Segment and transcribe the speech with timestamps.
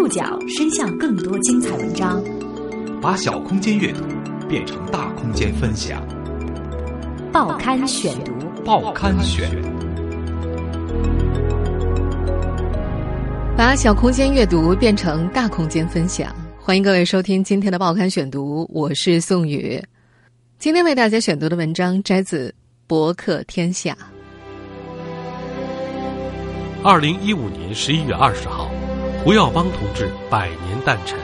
[0.00, 2.24] 触角伸向更多精彩文章，
[3.02, 4.02] 把小空间阅读
[4.48, 6.02] 变成大空间分享。
[7.30, 8.32] 报刊选读，
[8.64, 9.50] 报刊选，
[13.54, 16.34] 把小空间阅读变成大空间分享。
[16.58, 19.78] 欢迎各位收听今天的报刊选读，我是宋宇。
[20.58, 22.48] 今天为大家选读的文章摘自
[22.86, 23.92] 《博客天下》。
[26.82, 28.69] 二零一五年十一月二十号，
[29.22, 31.18] 胡耀邦同志百年诞辰。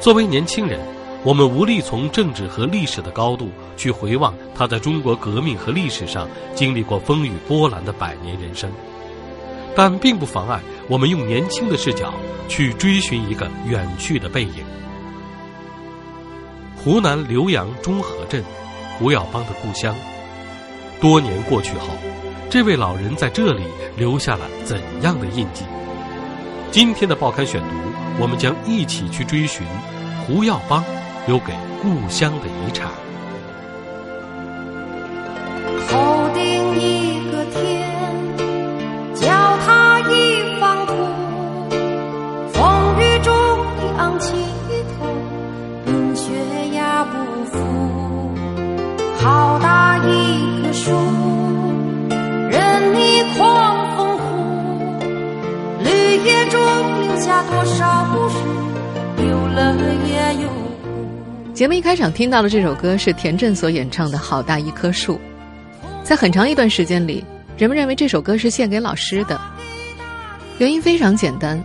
[0.00, 0.80] 作为年轻人，
[1.22, 8.70] 我们无力从政治和历史的高度去回望他在中国革命和历史上经历过风雨波澜的百年人生，
[9.76, 12.14] 但并不妨碍我们用年轻的视角
[12.48, 14.64] 去追寻一个远去的背影。
[16.82, 18.42] 湖南浏阳中和镇，
[18.98, 19.94] 胡耀邦的故乡。
[21.02, 21.88] 多年过去后。
[22.50, 23.62] 这位老人在这里
[23.94, 25.64] 留下了怎样的印记？
[26.70, 27.68] 今天的报刊选读，
[28.20, 29.66] 我们将一起去追寻
[30.26, 30.84] 胡耀邦
[31.26, 31.52] 留给
[31.82, 32.88] 故乡的遗产。
[35.88, 37.88] 头顶一个天，
[39.14, 39.26] 脚
[39.64, 40.92] 踏一方土，
[42.52, 43.34] 风雨中
[43.78, 44.34] 你昂起
[45.00, 45.06] 头，
[45.86, 46.30] 冰雪
[46.74, 47.56] 压不服。
[49.20, 51.17] 好大一棵树。
[57.48, 58.36] 多少故事，
[59.26, 59.74] 有了
[60.06, 61.54] 也有。
[61.54, 65.14] 节目一开场听到的这首歌是田震所演唱的《好大一棵树》。
[66.04, 67.24] 在很长一段时间里，
[67.56, 69.40] 人们认为这首歌是献给老师的。
[70.58, 71.58] 原因非常简单，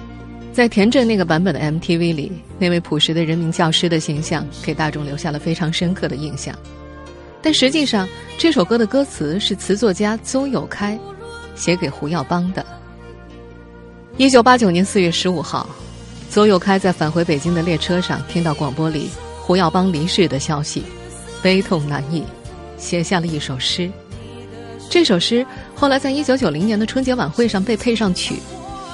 [0.54, 6.56] 在田震那个版本的 MTV 里，那位朴实的人民教师的形象给大众留下了非常深刻的印象。
[7.42, 10.98] 但实际上，这首歌的歌词是词作家邹友开
[11.56, 12.66] 写给胡耀邦的。
[14.16, 15.68] 一九八九年四月十五号，
[16.30, 19.10] 邹友开在返回北京的列车上，听到广播里
[19.42, 20.84] 胡耀邦离世的消息，
[21.42, 22.24] 悲痛难抑，
[22.78, 23.90] 写下了一首诗。
[24.88, 25.44] 这首诗
[25.76, 28.36] 后来在一九九零年的春节晚会上被配上曲，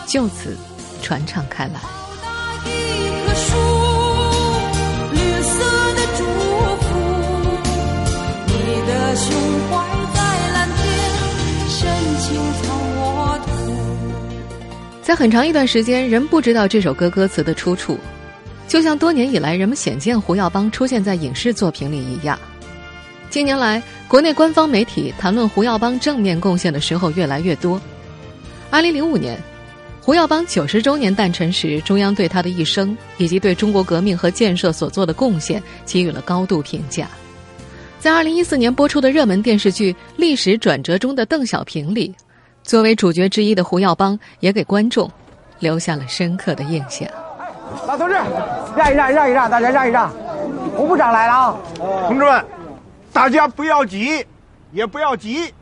[0.07, 0.55] 就此
[1.01, 1.81] 传唱开来。
[9.15, 9.68] 胸
[15.09, 17.97] 在很长一段时间，人不知道这首歌歌词的出处，
[18.67, 22.37] 就像多年以来人们鲜见胡耀邦出现在影视作品里一样。
[23.27, 27.81] 近年来，国内官方媒体谈论胡耀邦正面贡献的时候越来越多。
[28.69, 29.35] 二零零五年，
[29.99, 37.09] 胡耀邦九十周年诞辰时，中央对他的一生以及对中国革命和建设所做的贡献给予了高度评价。
[37.97, 42.13] 在二零一四年播出的热门电视剧《历史转折中的邓小平》里。
[42.63, 45.09] 作为主角之一的胡耀邦，也给观众
[45.59, 47.07] 留下了深刻的印象。
[47.87, 48.13] 老同志，
[48.75, 50.11] 让一让，让一让，大家让一让。
[50.75, 51.57] 胡部长来了啊！
[52.07, 52.45] 同志们，
[53.11, 54.25] 大家不要急，
[54.71, 55.53] 也不要急。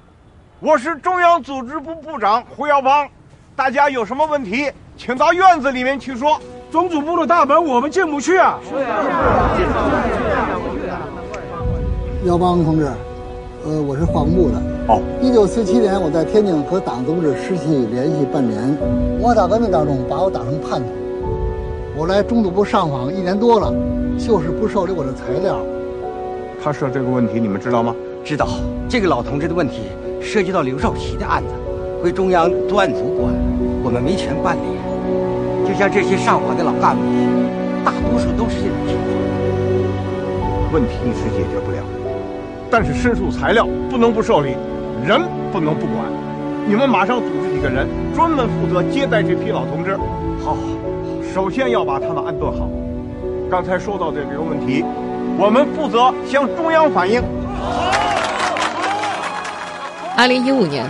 [0.59, 3.07] 我是中央组织部部长胡耀邦，
[3.55, 6.39] 大家有什么问题，请到院子里面去说。
[6.69, 8.59] 总组部的大门我们进不去啊！
[8.69, 9.49] 是啊，
[12.25, 12.85] 耀邦同志。
[13.65, 14.76] 呃，我是化工部的。
[14.87, 18.57] 哦，一九四七年，我在天津和党组织失去联系半年。
[19.19, 20.87] 文化大革命当中，把我当成叛徒。
[21.97, 23.73] 我来中组部上访一年多了，
[24.17, 25.59] 就是不受理我的材料。
[26.63, 27.93] 他说这个问题，你们知道吗？
[28.23, 28.47] 知道。
[28.87, 31.49] 这个老同志的问题涉及到刘少奇的案子，
[32.01, 33.33] 归中央专案组管，
[33.83, 35.67] 我们没权办理。
[35.67, 37.03] 就像这些上访的老干部，
[37.83, 40.71] 大多数都是这种情况。
[40.71, 41.83] 问题一时解决不了。
[42.69, 44.55] 但是申诉材料不能不受理，
[45.05, 45.21] 人
[45.51, 46.05] 不能不管。
[46.67, 49.97] 你们马上组织几个人，专门负责接待这批老同志。
[50.43, 50.57] 好，
[51.33, 52.69] 首先要把他们安顿好。
[53.49, 54.83] 刚才说到的这个问题，
[55.37, 57.23] 我们负责向中央反映。
[60.17, 60.85] 二零一五年，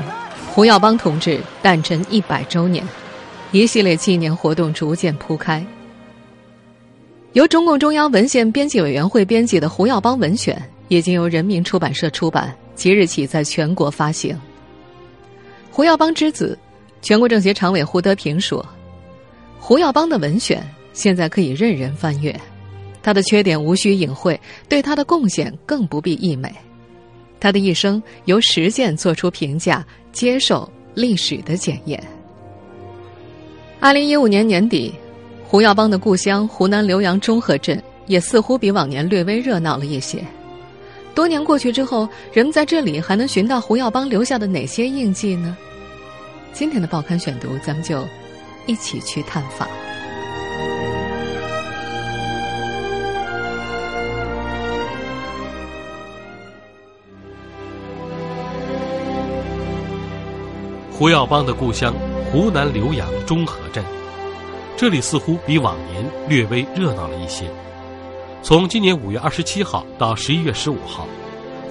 [0.54, 2.84] 胡耀邦同志诞辰一百周年，
[3.52, 5.64] 一系列纪念活动逐渐铺开。
[7.34, 10.56] 由中共中央文献编辑委员会编辑的《胡耀邦文选》。
[10.90, 14.40] 已经由人民出版社出版，即日起在全国发行。
[15.72, 16.58] 胡耀邦之子、
[17.02, 18.64] 全国政协常委胡德平说
[19.60, 20.64] ：“胡耀邦的文选
[20.94, 22.40] 现在可以任人翻阅，
[23.02, 24.40] 他的缺点无需隐晦，
[24.70, 26.54] 对他的贡献更不必溢美。
[27.40, 32.02] 他的一生由实践做出评价，接受历史的检验。”
[33.80, 34.94] 二零一五年年底，
[35.44, 40.24] 胡耀邦的故乡湖南浏阳中和镇也似乎比往年略微热闹了一些。
[41.18, 45.58] 多年过去之后人们在这里还能寻到胡耀邦留下的哪些印记呢？
[46.54, 48.08] 今天的报刊选读咱们就
[48.68, 49.68] 一起去探访。
[60.92, 61.96] 胡耀邦的故乡
[62.32, 63.84] 湖南浏阳中和镇
[64.78, 67.50] 这里似乎比往年略微热闹了一些。
[68.48, 71.06] 从今年五月二十七号到十一月十五号，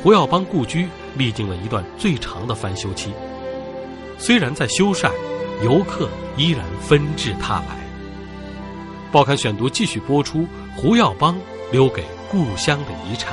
[0.02, 0.86] 胡耀邦故居
[1.16, 3.14] 历经了一段最长的翻修期。
[4.18, 5.10] 虽然在修缮，
[5.64, 6.06] 游客
[6.36, 7.78] 依然纷至沓来。
[9.10, 10.46] 报刊选读继续播出
[10.76, 11.34] 胡耀邦
[11.72, 13.32] 留给故乡的遗产。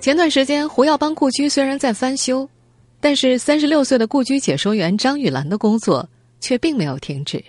[0.00, 2.48] 前段时间，胡耀邦故居虽然在翻修，
[3.00, 6.08] 但是三十六岁的故居解说员张玉兰的工作
[6.40, 7.40] 却并没有停止。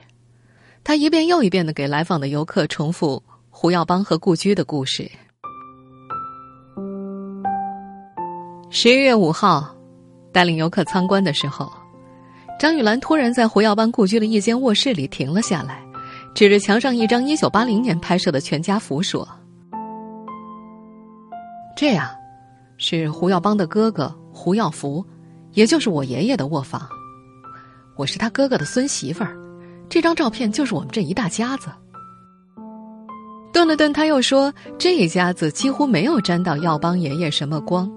[0.86, 5.10] 他一遍又一遍的给来访的游客重复胡耀邦和故居的故事。
[8.70, 9.76] 十一月五号，
[10.32, 11.72] 带领游客参观的时候，
[12.60, 15.84] 张玉兰突然在胡耀邦故居的一间卧室里停了下来，
[16.36, 19.28] 指着墙上一张一九八零年拍摄的全家福说
[21.76, 22.08] ：“这样。”
[22.78, 25.04] 是胡耀邦的哥哥胡耀福，
[25.54, 26.88] 也就是我爷爷的卧房。
[27.96, 29.36] 我是他哥哥的孙媳妇儿，
[29.90, 31.70] 这张照片就是我们这一大家子。
[33.54, 37.90] 顿了顿，他又说：“这一家子几乎没有沾到耀邦爷爷什么光。”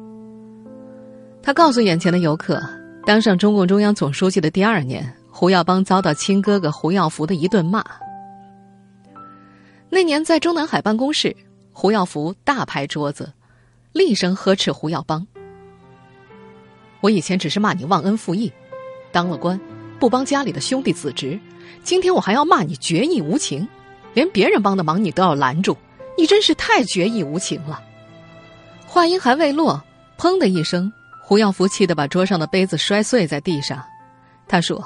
[1.42, 2.62] 他告诉眼前的游客，
[3.04, 7.84] 当上中共中央总书记的第二年，胡耀邦遭到亲哥哥胡耀福的一顿骂。
[9.90, 11.34] 那年在中南海办公室，
[11.72, 13.32] 胡耀福大拍桌子。
[13.92, 15.26] 厉声呵斥胡耀邦
[17.00, 18.52] ：“我以前只是骂你忘恩负义，
[19.10, 19.58] 当了官
[19.98, 21.38] 不帮家里的兄弟子侄，
[21.82, 23.66] 今天我还要骂你绝义无情，
[24.14, 25.76] 连别人帮的忙你都要拦住，
[26.16, 27.82] 你真是太绝义无情了。”
[28.86, 29.82] 话音还未落，
[30.16, 30.90] 砰的一声，
[31.22, 33.84] 胡耀福气得把桌上的杯子摔碎在地上。
[34.46, 34.82] 他说：“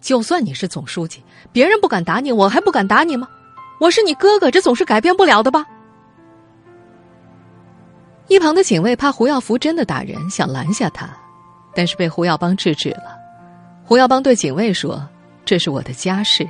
[0.00, 1.22] 就算你是总书记，
[1.52, 3.28] 别人不敢打你，我还不敢打你吗？
[3.78, 5.64] 我是你哥哥，这总是改变不了的吧？”
[8.26, 11.08] 一旁的警卫怕胡耀福真的打人，想拦下他，
[11.74, 13.23] 但是被胡耀邦制止了。
[13.84, 15.06] 胡耀邦对警卫说
[15.44, 16.48] ：“这是我的家事。”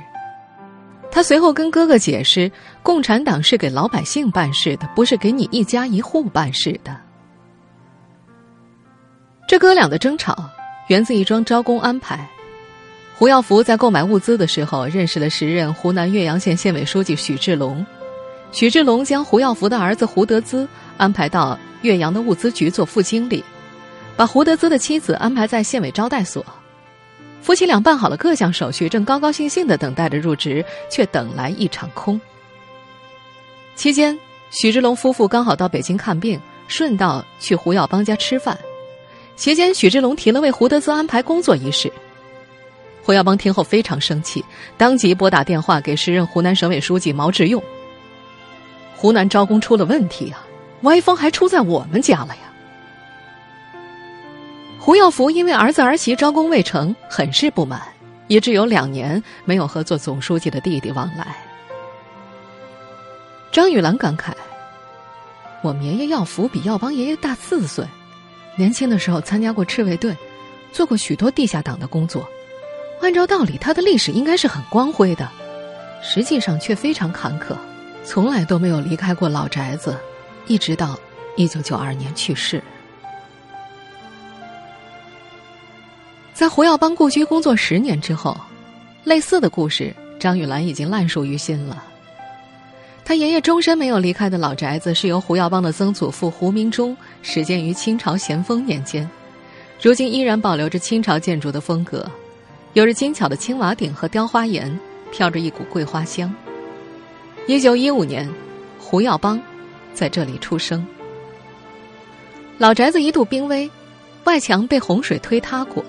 [1.11, 2.51] 他随后跟哥哥解释
[2.81, 6.95] ：“共产党是给老百姓办事的，不是给你一家一户办事的。”
[9.47, 10.49] 这哥俩的争吵
[10.87, 12.27] 源自一桩招工安排。
[13.17, 17.85] 胡耀福在购买物资的时候认识了时任湖南岳阳县县委书记许志龙，
[18.51, 20.67] 许志龙将胡耀福的儿子胡德资。
[20.97, 23.43] 安排到岳阳的物资局做副经理，
[24.15, 26.45] 把胡德资的妻子安排在县委招待所。
[27.45, 32.19] 夫妻俩办好了各项手续，正高高兴兴的等待着入职，却等来一场空。
[33.75, 34.17] 期间，
[34.49, 38.57] 许志龙夫妇刚好到北京看病，顺道去胡耀邦家吃饭。
[39.35, 41.93] 席间，许志龙提了为胡德资安排工作一事。
[43.03, 44.43] 胡耀邦听后非常生气，
[44.75, 47.61] 当即拨打电话给时任湖南省委书记毛志用。
[48.95, 50.43] 湖南招工出了问题啊！
[50.81, 52.44] 歪风还出在我们家了呀！
[54.85, 57.81] 胡耀福因为儿子儿媳招工未成，很是不满，
[58.27, 61.35] 以致有两年没有和做总书记的弟弟往来。
[63.51, 64.31] 张玉兰感慨
[65.63, 67.83] ：“我们爷爷耀福比耀邦爷爷大四岁，
[68.55, 70.15] 年轻的时候参加过赤卫队，
[70.71, 72.23] 做过许多地下党的工作。
[73.01, 75.27] 按照道理，他的历史应该是很光辉的，
[76.03, 77.55] 实际上却非常坎坷，
[78.03, 79.97] 从来都没有离开过老宅子。”
[80.45, 80.95] 一直到
[81.35, 82.61] 一九九二年去世，
[86.35, 88.35] 在胡耀邦故居工作十年之后，
[89.05, 91.81] 类似的故事张玉兰已经烂熟于心了。
[93.05, 99.09] 他爷爷终身没有离开的老宅子，是由胡耀邦的曾祖父胡明忠始建于清朝咸丰年间，
[99.81, 102.05] 如今依然保留着清朝建筑的风格，
[102.73, 104.77] 有着精巧的青瓦顶和雕花檐，
[105.13, 106.29] 飘着一股桂花香。
[107.47, 108.29] 一九一五年，
[108.77, 109.41] 胡耀邦。
[109.93, 110.85] 在这里出生。
[112.57, 113.71] 老宅子一度濒危，
[114.25, 115.81] 外墙被洪水推塌过。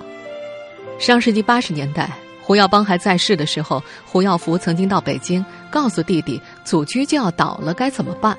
[0.99, 2.11] 上世纪八十年代，
[2.43, 8.37] 胡耀邦还在世的时候，胡耀福曾经到北京告诉弟弟，祖居就要倒了，该怎么办？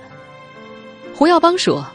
[1.15, 1.85] 胡耀邦说：“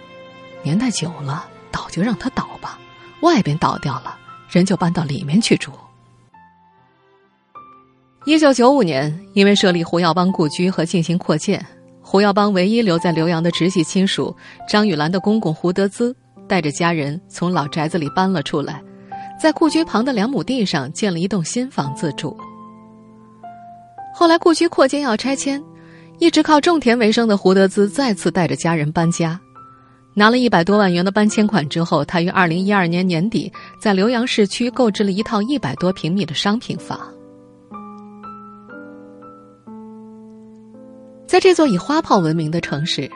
[0.63, 2.79] 年代久了，倒就让它倒吧，
[3.23, 4.17] 外边倒掉了，
[4.49, 5.73] 人就搬到里面去住。”
[8.25, 11.65] 一九九五年，因为设立胡耀邦故居和进行扩建。
[12.01, 14.37] 胡耀邦唯一留在浏阳的直系亲属
[14.69, 16.15] 张玉兰的公公胡德资，
[16.49, 18.83] 带着家人从老宅子里搬了出来，
[19.43, 22.37] 在故居旁的两亩地上建了一栋新房子住。
[24.15, 25.61] 后来故居扩建要拆迁，
[26.21, 29.41] 一直靠种田为生的胡德资再次带着家人搬家，
[30.15, 37.01] 拿了一百多万元的搬迁款之后，他于二零一二年年底在浏阳市区购置了一套一百多平米的商品房。
[41.27, 43.11] 在这座以花炮闻名的城市，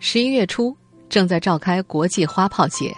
[0.00, 0.76] 十一月初
[1.08, 2.92] 正在召开国际花炮节。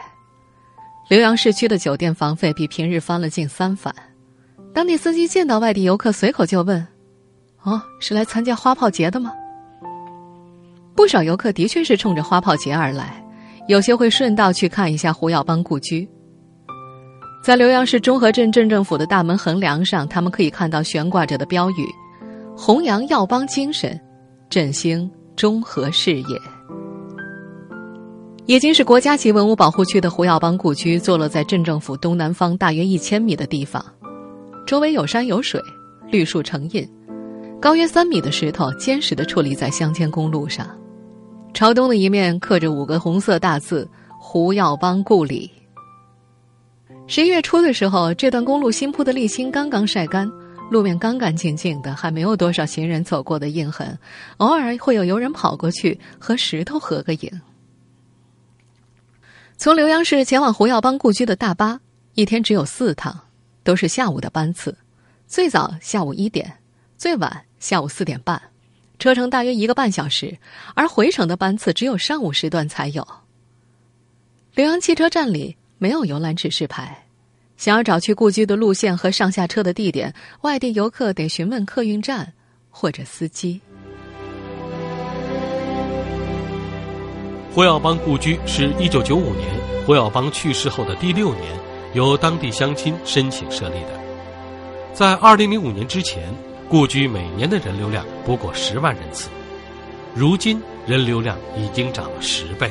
[1.09, 3.95] 浏阳市区的酒店房费比平日翻了近三番。
[4.73, 6.85] 当地司机见到外地游客，随口就问
[7.63, 9.33] ：“哦，是来参加花炮节的吗？”
[10.97, 13.23] 不少游客的确是冲着花炮节而来，
[13.69, 16.09] 有些会顺道去看一下胡耀邦故居。
[17.45, 21.87] 在浏阳市中和镇镇政府的大门横梁上，他们可以看到悬挂着的标语
[22.57, 24.01] ：“弘扬耀邦精神，
[24.49, 26.41] 振兴中和事业。”
[28.47, 33.83] 已经是国家级文物保护区的胡耀邦故居，坐落在镇政府东南方大约一千米的地方。
[34.67, 35.59] 周围有山有水，
[36.11, 36.87] 绿树成荫，
[37.59, 40.69] 高约三米的石头坚实地矗立在乡间公路上。
[41.55, 43.89] 朝东的一面刻着五个红色大字
[44.21, 45.51] “胡耀邦故里”。
[47.09, 50.31] 十一月初的时候，这段公路新铺的沥青刚刚晒干，
[50.71, 53.99] 路面干干净净的，还没有多少行人走过的印痕，
[54.37, 57.31] 偶尔会有游人跑过去和石头合个影。
[59.57, 61.81] 从浏阳市前往胡耀邦故居的大巴，
[62.15, 63.19] 一天只有四趟。
[63.63, 64.77] 都是下午的班次，
[65.27, 66.59] 最早下午一点，
[66.99, 68.39] 最晚下午四点半，
[68.99, 70.37] 车程大约一个半小时，
[70.75, 73.03] 而回程的班次只有上午时段才有。
[74.55, 77.07] 浏阳汽车站里没有游览指示牌，
[77.57, 82.35] 想要找去故居的路线和上下车的地点，外地游客得询问客运站
[82.69, 83.59] 或者司机。
[87.55, 89.49] 胡耀邦故居是一九九五年
[89.87, 91.45] 胡耀邦去世后的第六年。
[91.93, 93.91] 由当地乡亲申请设立的，
[94.93, 96.35] 在二零零五年之前，
[96.69, 99.29] 故居每年的人流量不过十万人次，
[100.13, 102.69] 如今人流量已经涨了十倍。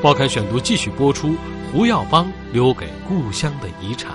[0.00, 1.36] 报刊选读继续播出
[1.70, 4.12] 胡耀邦留给故乡的遗产。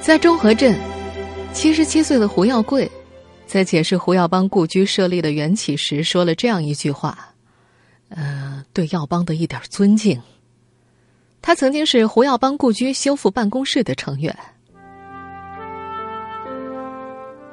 [0.00, 0.78] 在中和镇，
[1.52, 2.88] 七十七岁的胡耀贵，
[3.52, 7.18] 在解释胡耀邦故居设立的缘起时，说了这样一句话。
[8.08, 10.18] 呃，对耀邦的一点尊敬。
[11.42, 14.34] 他曾经是胡耀邦故居修复办公室的成员。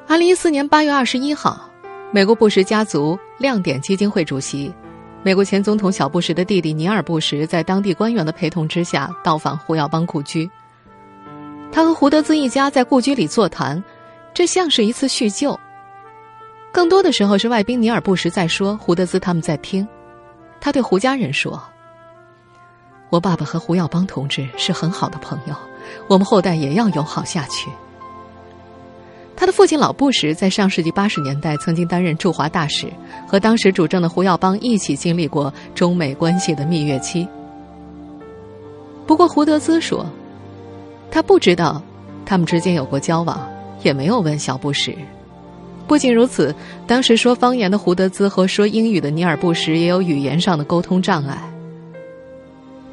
[0.07, 1.69] 二零一四年八月二十一号，
[2.13, 4.71] 美国布什家族亮点基金会主席、
[5.21, 10.49] 美国前总统小布什的弟弟尼尔·布什，在当地官员的陪同之下到访胡耀邦故居。
[11.73, 13.83] 他和胡德兹一家在故居里座谈，
[14.33, 15.59] 这像是一次叙旧。
[16.71, 19.87] 更多的时候是外宾尼尔·布什在说，胡德兹他们在听。
[20.61, 21.61] 他对胡家人说
[23.09, 25.55] ：“我爸爸和胡耀邦同志是很好的朋友，
[26.07, 27.69] 我们后代也要友好下去。”
[29.35, 32.87] 他的父亲老布什在上世纪八十年代曾经担任驻华大使，
[33.25, 37.27] 和当时主政的胡耀邦一起经历过中美关系的蜜月期。
[39.07, 40.05] 不过胡德兹说，
[41.09, 41.81] 他不知道
[42.25, 43.49] 他们之间有过交往，
[43.81, 44.93] 也没有问小布什。
[45.89, 46.53] 不仅如此，
[46.85, 51.35] 当时说方言的胡德兹和说英语的尼尔布什也有语言上的沟通障碍。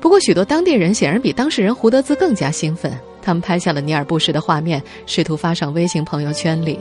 [0.01, 6.79] 不过，许多当地人显然比当事人胡德兹更加兴奋，他们拍下了尼尔布什的画面，试图发上微信朋友圈里。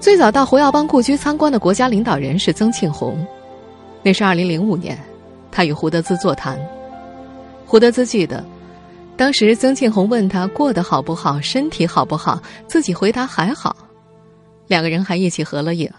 [0.00, 3.24] 最早到胡耀邦故居参观的国家领导人是曾庆红，
[4.02, 4.98] 那是二零零五年，
[5.52, 6.58] 他与胡德兹座谈，
[7.64, 8.44] 胡德兹记得。
[9.20, 13.76] 当时曾庆红问他过得好不好，身体好不好，自己回答还好，
[14.66, 15.92] 两个人还一起合了影。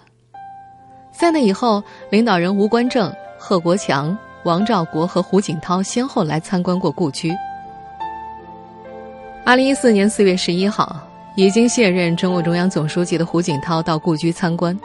[1.12, 7.32] 在那以后，领导人吴官正、贺国强、王兆国和胡锦涛先后来参观过故居。
[9.46, 11.00] 二零一四年四月十一号，
[11.36, 14.76] 已经卸任中共中央总书记的胡锦涛到故居参观。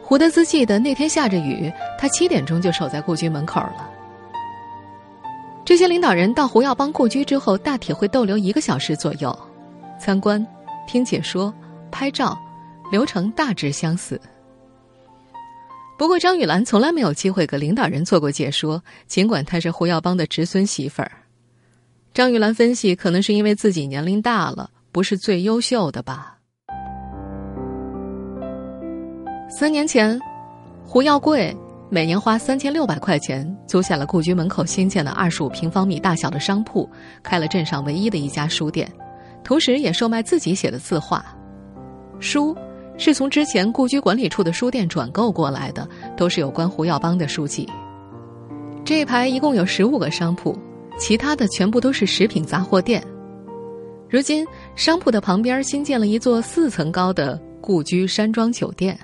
[0.00, 3.90] 胡德兹记得那天下着雨，他七点钟就守在故居门口了。
[5.68, 9.38] 这些领导人到胡耀邦故居之后，大体会逗留一个小时左右，
[10.00, 10.44] 参观、
[10.86, 11.52] 听解说、
[11.90, 12.34] 拍照，
[12.90, 14.18] 流程大致相似。
[15.98, 21.12] 不过，张雨兰从来没有机会给领导人做过解说，尽管她是胡耀邦的侄孙媳妇儿。
[22.14, 26.38] 张雨兰分析，可能是因为自己年龄大了，不是最优秀的吧。
[29.50, 30.18] 三年前，
[30.82, 31.54] 胡耀贵。
[31.90, 36.88] 每年花三千六百块钱租下了故居门口新建的二十五平方米大小的商铺，
[37.22, 38.90] 开了镇上唯一的一家书店，
[39.42, 41.24] 同时也售卖自己写的字画。
[42.20, 42.54] 书
[42.98, 47.66] 是从之前故居管理处的书店转购过来的，都是有关胡耀邦的书籍。
[48.84, 50.54] 这一排一共有十五个商铺，
[50.98, 53.02] 其他的全部都是食品杂货店。
[54.10, 58.98] 如今商铺的旁边新建了一座四层高的故居山庄酒店。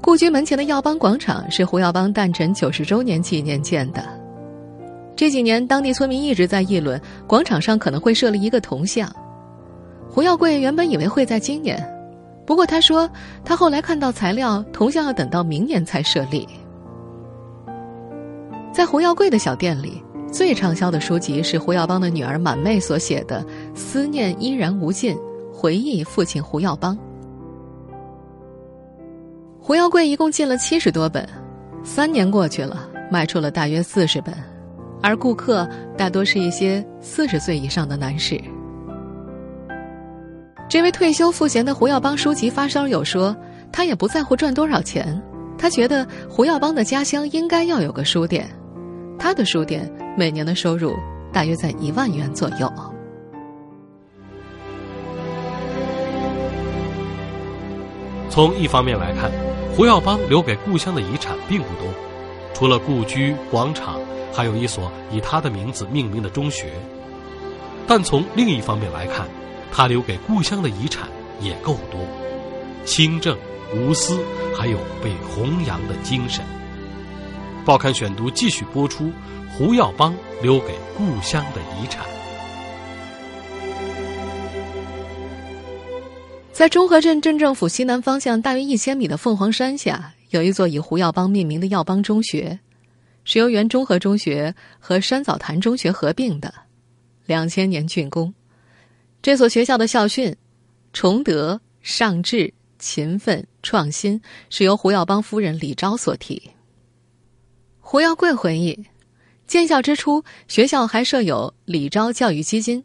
[0.00, 4.02] 故居门前的耀邦广场是胡耀邦诞辰九十周年纪念建的。
[5.14, 9.12] 这几年，当地村民一直在议论广场上可能会设立一个铜像。
[10.08, 11.84] 胡耀贵原本以为会在今年，
[12.46, 13.10] 不过他说，
[13.44, 16.48] 他后来看到材料，铜像要等到明年才设立。
[18.72, 20.02] 在胡耀贵的小店里，
[20.32, 23.44] 最畅销的书籍是胡耀邦的女儿满妹所写的
[23.76, 25.14] 《思念依然无尽》，
[25.52, 26.96] 回忆父亲胡耀邦。
[29.68, 31.28] 胡耀贵一共进了七十多本，
[31.84, 34.34] 三年过去了，卖出了大约四十本，
[35.02, 38.40] 而顾客大多是一些四十岁以上的男士。
[40.70, 43.36] 这位退休赋闲的胡耀邦书籍发烧友说
[43.70, 45.22] ：“他也不在乎赚多少钱，
[45.58, 48.48] 他觉得胡耀邦的家乡应该要有个书店，
[49.18, 50.94] 他的书店每年的收入
[51.30, 52.72] 大约在一万元左右。”
[58.30, 59.30] 从一方面来看，
[59.78, 61.86] 胡耀邦留给故乡的遗产并不多，
[62.52, 64.00] 除了故居、广场，
[64.34, 66.72] 还有一所以他的名字命名的中学。
[67.86, 69.28] 但从另一方面来看，
[69.70, 71.08] 他留给故乡的遗产
[71.40, 72.00] 也够多，
[72.84, 73.38] 清正、
[73.72, 74.18] 无私，
[74.52, 76.44] 还有被弘扬的精神。
[77.64, 79.12] 报刊选读继续播出
[79.56, 82.04] 胡耀邦留给故乡的遗产。
[86.58, 92.58] 在中和镇镇政府西南方向大约一千米的凤凰山下，有一座以胡耀邦命名的耀邦中学，
[93.22, 96.52] 是由原中和中学和山枣潭中学合并的，
[97.26, 98.34] 两千年竣工。
[99.22, 100.34] 这所学校的校训
[100.92, 106.42] “崇德、尚志、勤奋、创新”是由胡耀邦夫人李昭所提。
[107.78, 108.84] 胡耀贵回忆，
[109.46, 112.84] 建校之初，学校还设有李昭教育基金，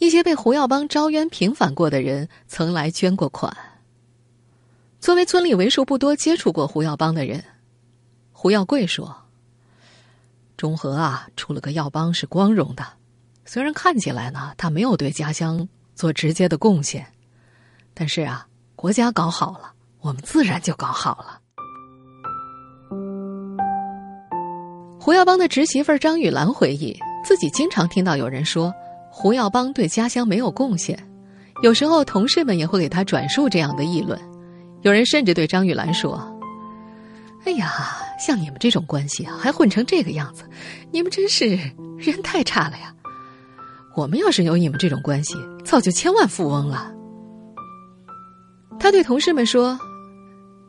[0.00, 3.54] 一些被胡耀邦招冤平反过的人曾来捐过款。
[4.98, 7.44] 作为村里为数不多接触过胡耀邦的人，
[8.32, 9.14] 胡耀贵说
[10.56, 12.82] ：“中和啊，出了个耀邦是光荣的。”
[13.44, 17.06] 虽然看起来呢，他没有对家乡做直接的贡献，
[17.92, 21.40] 但是啊，国家搞好了，我们自然就搞好了。
[24.98, 28.72] 胡耀邦的侄媳妇张玉兰回忆，自己经常听到有人说
[29.10, 30.98] 胡耀邦对家乡没有贡献，
[31.62, 34.18] 有时候同事们也会给他转述这样的议论，
[34.82, 36.18] 有人甚至对张玉兰说
[37.44, 37.70] ：“哎呀，
[38.18, 40.44] 像你们这种关系啊，还混成这个样子，
[40.90, 41.58] 你们真是
[41.98, 42.94] 人太差了呀！”
[43.96, 46.94] 我们要是有你们这种关系，早就千万富翁了。
[48.78, 49.78] 他对同事们说：“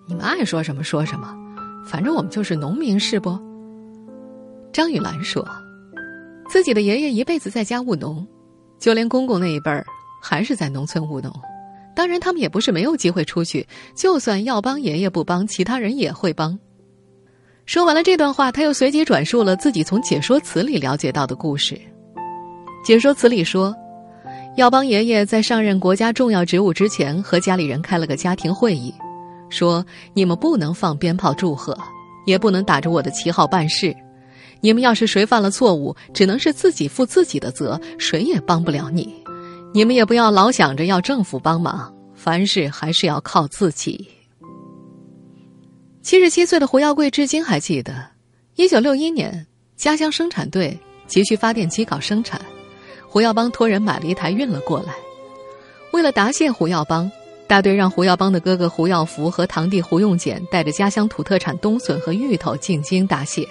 [0.10, 1.34] 你们爱说什么说什么，
[1.86, 3.40] 反正我们就是农民，是不？”
[4.74, 5.48] 张玉兰说
[6.50, 8.28] ：“自己的爷爷一辈子在家务农，
[8.82, 9.86] 就连公公那一辈儿
[10.22, 11.32] 还是在农村务农。
[11.96, 16.58] 当然，他们也不是没有机会出去，就算要帮爷爷不帮，其他人也会帮。”
[17.68, 21.80] 说完了这段话，他又随即转述了自己从解说词里了解到的故事。
[22.84, 23.74] 解说词里说，
[24.58, 28.94] 耀邦爷爷在上任国家重要职务之前，和家里人开了个家庭会议，
[29.50, 31.78] 说：“你们不能放鞭炮祝贺，
[32.26, 33.96] 也不能打着我的旗号办事。
[34.62, 39.14] 你们要是谁犯了错误，只能是自己负自己的责，谁也帮不了你。
[39.74, 44.08] 你们也不要老想着要政府帮忙，凡事还是要靠自己。”
[46.04, 47.94] 七十七岁的胡耀贵至今还记得，
[48.56, 49.46] 一九六一年，
[49.76, 52.42] 家乡生产队急需发电机搞生产。
[53.08, 54.94] 胡耀邦托人买了一台运了过来，
[55.92, 57.12] 为了答谢胡耀邦，
[57.48, 63.48] 大队让胡耀邦的哥哥胡耀福和堂弟胡用俭带着家乡土特产冬笋和芋头进京答谢。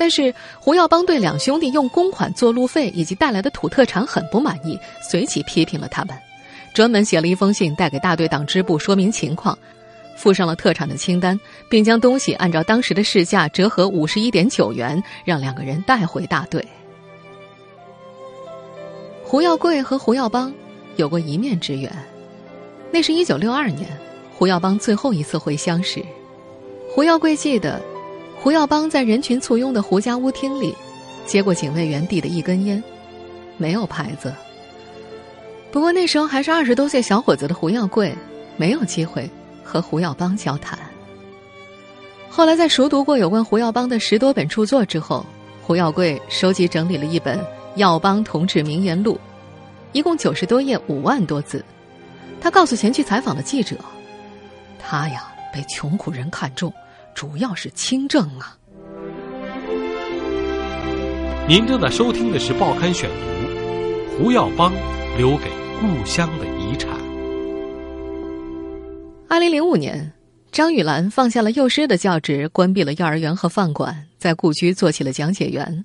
[0.00, 6.16] 但是胡耀邦对两兄弟用公款做路费以及带来的土特产很不满意，随即批评了他们，
[6.72, 9.58] 专门写了一封信带给大队党支部说明情况，
[10.16, 16.66] 附上了特产的清单，并将东西按照当时的市价折合五十一点九元，让两个人带回大队。
[19.22, 20.50] 胡耀贵和胡耀邦
[20.96, 21.92] 有过一面之缘，
[22.90, 23.86] 那是一九六二年，
[24.32, 26.02] 胡耀邦最后一次回乡时，
[26.88, 27.78] 胡耀贵记得，
[28.42, 30.74] 胡耀邦在人群簇拥的胡家屋厅里，
[31.26, 32.82] 接过警卫员递的一根烟，
[33.58, 34.34] 没有牌子。
[35.70, 38.14] 不过那时候还是二十多岁小伙子的胡耀贵，
[38.56, 39.28] 没有机会
[39.62, 40.78] 和胡耀邦交谈。
[42.30, 45.26] 后来在熟读过有关胡耀邦的十多本著作之后，
[45.62, 47.38] 胡耀贵收集整理了一本。
[47.76, 49.20] 耀邦同志名言录，
[49.92, 51.64] 一共九十多页，五万多字。
[52.40, 53.76] 他告诉前去采访的记者
[54.80, 56.72] ：“他呀，被穷苦人看中，
[57.14, 58.56] 主要是清正啊。”
[61.48, 63.16] 您正在收听的是《报刊选读》，
[64.18, 64.72] 胡耀邦
[65.16, 66.90] 留给故乡的遗产。
[69.28, 70.12] 二零零五年，
[70.52, 75.84] 张玉兰放下了幼师的教职，关闭了幼儿园和饭馆，在故居做起了讲解员。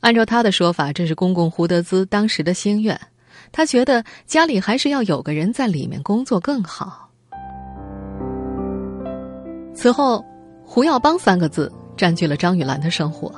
[0.00, 2.98] 按照他的说法，这是公公胡德资当时的心愿。
[3.52, 7.10] 他觉得家里还是要有个人在里面工作更好。
[9.74, 10.24] 此后
[10.72, 13.34] ，“胡耀邦”三个字占据了张玉兰的生活。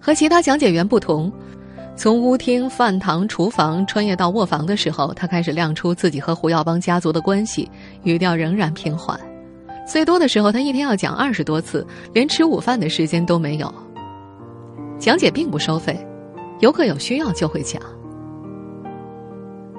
[0.00, 1.32] 和其他讲解员不同，
[1.94, 7.70] 从屋厅、饭堂、厨房穿越到卧房的时候，他开始亮出自己和胡耀邦家族的关系，
[8.02, 9.16] 语调仍然平缓。
[9.86, 13.72] 最多的时候，他一天要讲二十多次，连吃午饭的时间都没有。
[14.98, 15.96] 讲解并不收费，
[16.58, 17.80] 游客有需要就会讲。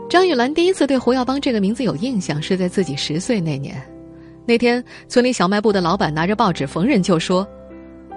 [0.09, 3.75] 张玉兰第一次对胡耀邦这个名字有印象，是在自己十岁那年。
[4.47, 7.47] 那天，村里小卖部的老板拿着报纸，逢人就说：“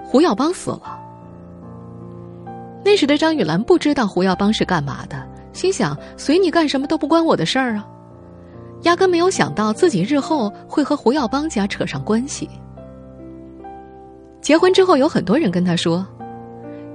[0.05, 0.99] 胡耀邦死了。”
[2.85, 7.87] 那时的张玉兰不知道胡耀邦是干嘛的，心想：“随你干什么都不关我的事儿啊。”
[8.83, 12.47] 压根没有想到自己日后会和胡耀邦家扯上关系。
[14.39, 16.05] 结婚之后，有很多人跟他说：“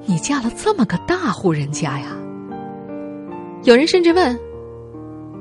[0.06, 2.06] 你嫁了这么个大户人家呀。”
[3.64, 4.38] 有人甚至问：“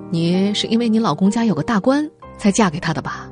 [0.09, 3.29] 你是因为你老公家有个大官才嫁给他的吧？”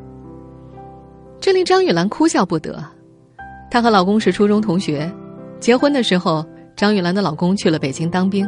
[1.41, 2.81] 这令张玉兰哭笑不得。
[3.71, 5.11] 她和老公是初中同学，
[5.59, 8.47] 结婚的时候，张玉兰的老公去了北京当兵，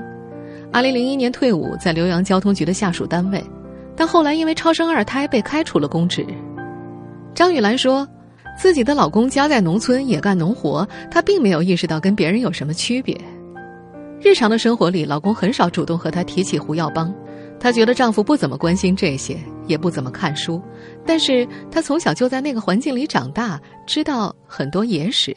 [0.71, 3.43] 二零零一年退伍，在浏阳交通局的下属单位。
[3.95, 6.25] 但后来因为超生二胎被开除了公职。
[7.33, 8.07] 张玉兰说，
[8.59, 13.19] 自己的老公家在农村也干农活，她并没有意识到跟别人有什么区别。
[14.21, 17.11] 日常的生活里，老公很少主动和她提起胡耀邦，
[17.59, 20.61] 她觉得丈夫不怎么关心这些，也不怎么看书。
[21.05, 25.35] 但是他从小就在那个环境里长大，知道很多野史。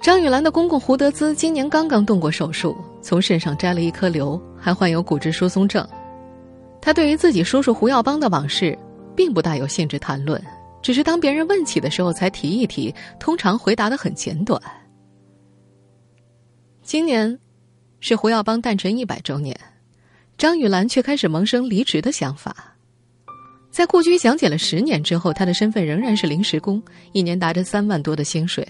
[0.00, 5.86] 张玉兰的公公胡德资今年刚刚动过手术，从肾上摘了一颗瘤，还患有骨质疏松症。
[6.78, 8.78] 他对于自己叔叔胡耀邦的往事，
[9.16, 10.38] 并不大有兴致谈论，
[10.82, 14.60] 只是当别人问起的时候才提一提，通常回答的很简短。
[16.82, 17.38] 今年，
[18.00, 19.58] 是胡耀邦诞辰一百周年，
[20.36, 22.54] 张玉兰却开始萌生离职的想法。
[23.70, 28.66] 在故居讲解了十年之后，她的身份仍然是临时工，一年拿着三万多的薪水。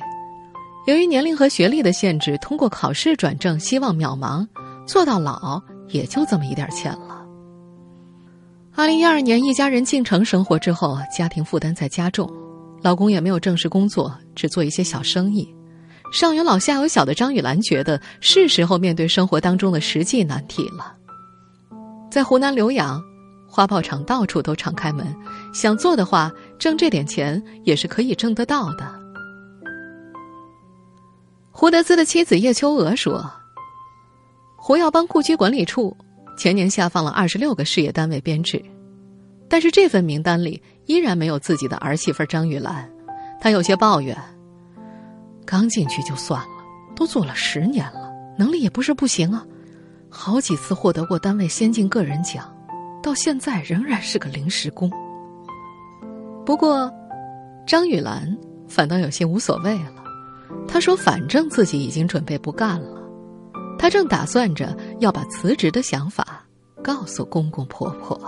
[0.87, 4.46] 由于年龄和学历的限制，通过考试转正希望渺茫，
[4.87, 7.24] 做到老也就这么一点钱了。
[8.74, 12.31] 二零一二年，一家人进城生活之后，家庭负担在加重，
[12.83, 15.48] 老公也没有正式工作，只做一些小生意。
[16.12, 20.94] 上有老下有小的张雨兰觉得是时候面对生活当中的实际难题了。
[22.14, 23.03] 在湖南浏阳，
[23.44, 25.05] 花炮厂到处都敞开门，
[25.53, 28.94] 想做的话，挣这点钱也是可以挣得到的。
[31.50, 33.29] 胡德资的妻子叶秋娥说
[34.55, 35.92] ：“胡耀邦故居管理处
[36.38, 38.64] 前年下放了二十六个事业单位编制，
[39.48, 42.88] 但是这份名单里依然没有自己的儿媳妇张玉兰。
[43.40, 44.16] 他有些抱怨：
[45.44, 49.44] 刚进去就算了，都做了十年了，能力也不是不行啊，
[50.16, 52.48] 好几次获得过单位先进个人奖，
[53.03, 54.88] 到现在仍然是个临时工。
[56.46, 56.88] 不过，
[57.66, 58.24] 张玉兰
[58.68, 59.92] 反倒有些无所谓了。”
[60.68, 63.03] 她说：“反正自己已经准备不干了，
[63.77, 66.44] 她正打算着要把辞职的想法
[66.81, 68.18] 告诉公公婆婆。”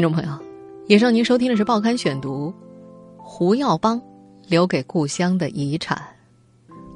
[0.00, 0.30] 听众朋友，
[0.86, 2.48] 以上您收听的是《报刊选读》，
[3.18, 4.00] 胡耀邦
[4.48, 6.02] 留给故乡的遗产。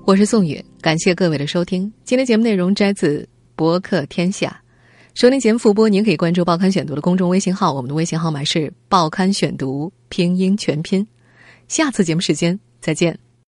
[0.06, 1.92] 我是宋宇，感谢各位的收听。
[2.02, 4.58] 今天节目内容摘自博客天下。
[5.12, 11.06] 收听节目复播，您可以关注《报刊选读》的公众微信号，我们的微信号码是“报刊选读”拼音全拼。
[11.68, 13.23] 下次节目时间再见。